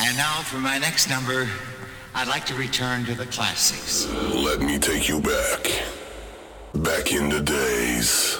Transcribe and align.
And 0.00 0.16
now 0.16 0.42
for 0.42 0.58
my 0.58 0.78
next 0.78 1.10
number, 1.10 1.48
I'd 2.14 2.28
like 2.28 2.46
to 2.46 2.54
return 2.54 3.04
to 3.06 3.14
the 3.14 3.26
classics. 3.26 4.06
Let 4.32 4.60
me 4.60 4.78
take 4.78 5.08
you 5.08 5.20
back. 5.20 5.82
Back 6.74 7.12
in 7.12 7.28
the 7.28 7.40
days. 7.40 8.38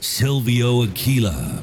Silvio 0.00 0.82
Aquila. 0.82 1.62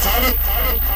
Titanic. 0.00 0.87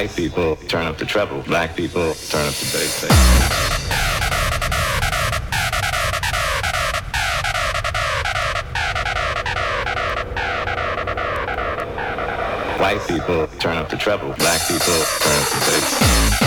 White 0.00 0.16
people 0.16 0.56
turn 0.56 0.86
up 0.86 0.96
the 0.96 1.04
treble. 1.04 1.42
Black 1.42 1.76
people 1.76 2.14
turn 2.30 2.46
up 2.46 2.54
the 2.54 2.64
bass. 2.72 3.02
bass. 3.02 3.12
White 12.80 13.06
people 13.06 13.46
turn 13.58 13.76
up 13.76 13.90
the 13.90 13.98
treble. 13.98 14.32
Black 14.38 14.66
people 14.66 14.94
turn 15.20 15.42
up 15.42 15.48
the 15.50 15.58
bass. 15.66 16.39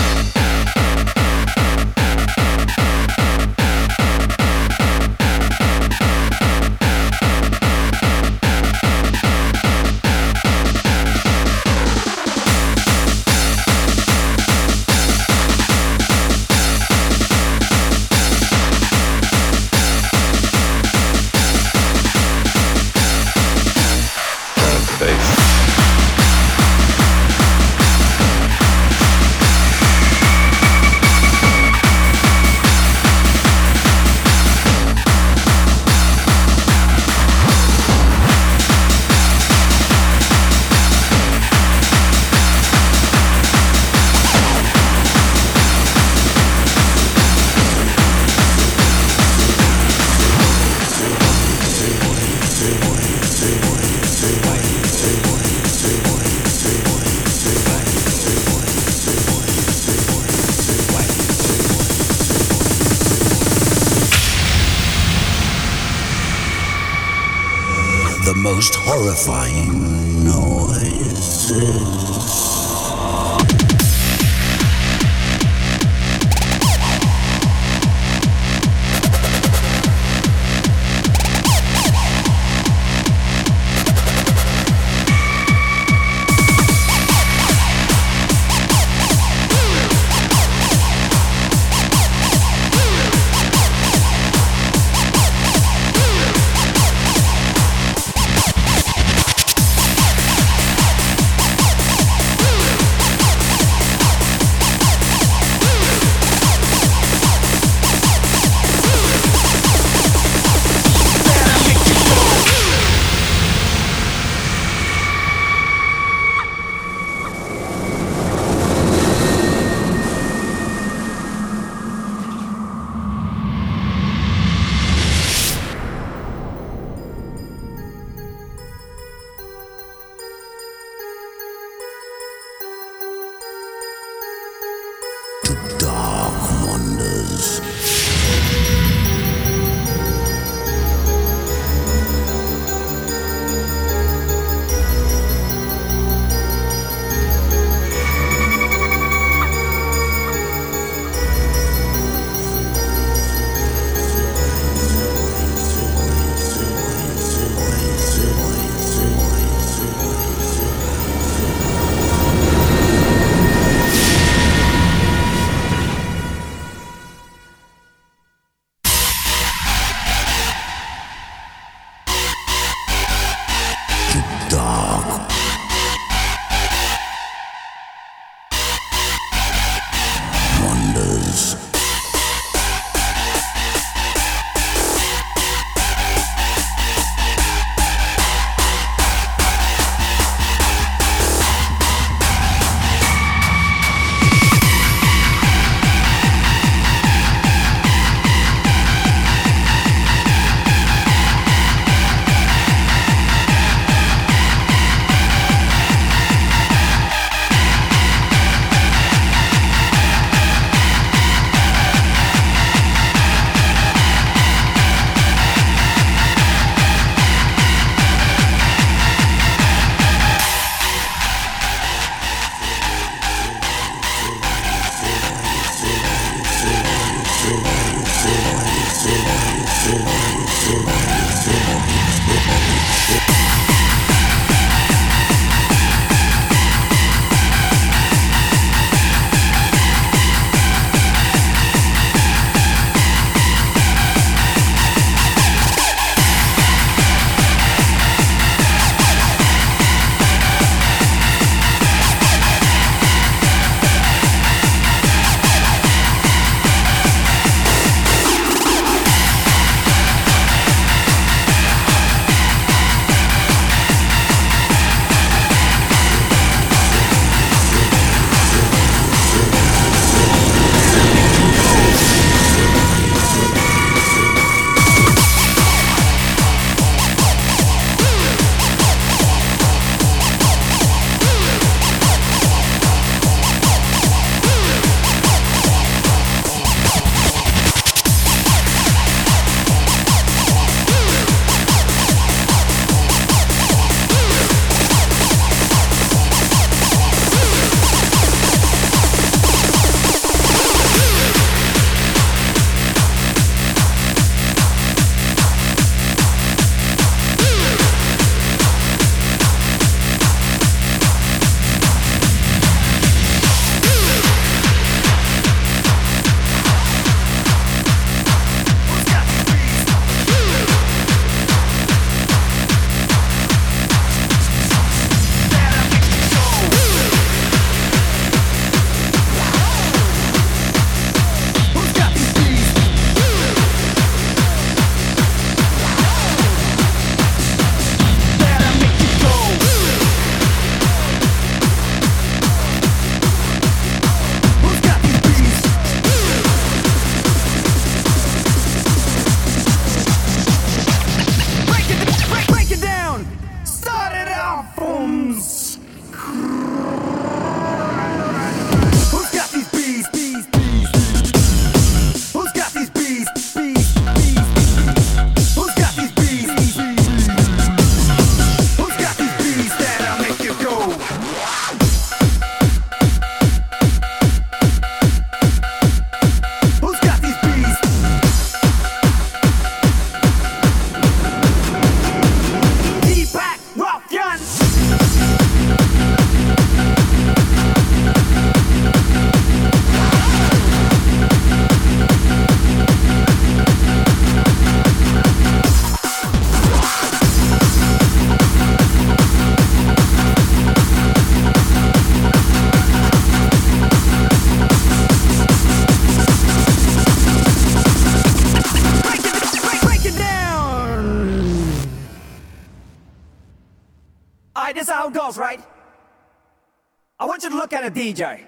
DJ. 417.94 418.40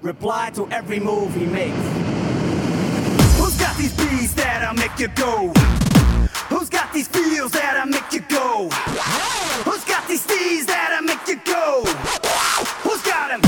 Reply 0.00 0.50
to 0.54 0.70
every 0.70 1.00
move 1.00 1.34
he 1.34 1.44
makes. 1.44 1.76
Who's 3.36 3.56
got 3.58 3.76
these 3.76 3.92
beats 3.96 4.32
that'll 4.34 4.74
make 4.74 4.96
you 4.96 5.08
go? 5.08 5.52
Who's 6.48 6.68
got 6.68 6.92
these 6.92 7.08
feels 7.08 7.50
that'll 7.50 7.90
make 7.90 8.12
you 8.12 8.20
go? 8.20 8.68
Who's 9.64 9.84
got 9.84 10.06
these 10.06 10.24
steez 10.24 10.66
that'll 10.66 11.04
make 11.04 11.26
you 11.26 11.40
go? 11.44 11.82
Who's 12.84 13.02
got 13.02 13.32
him? 13.32 13.42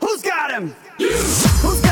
Who's 0.00 0.20
got 0.20 0.50
him? 0.50 0.74
You! 0.98 1.83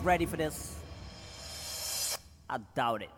ready 0.00 0.26
for 0.26 0.36
this? 0.36 0.76
I 2.48 2.58
doubt 2.74 3.02
it. 3.02 3.10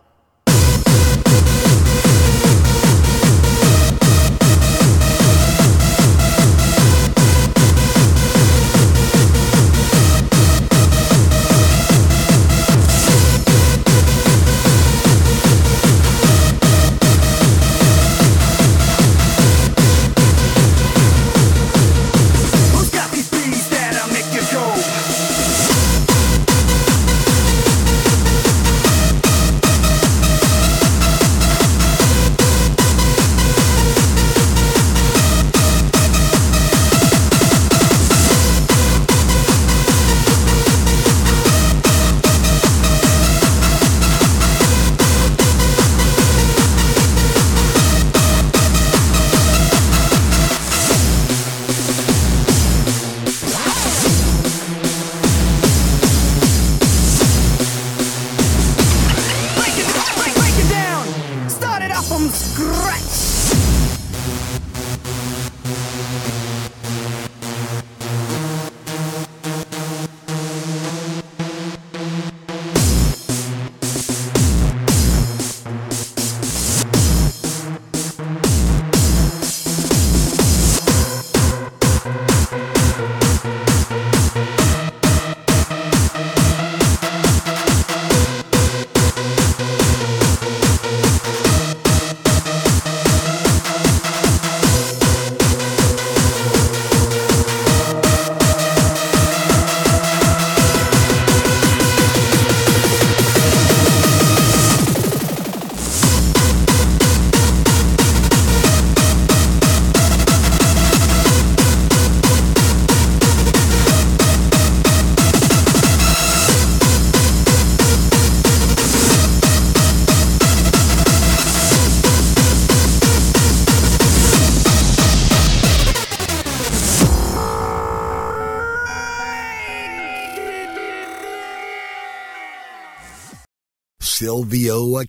VOA 134.55 135.05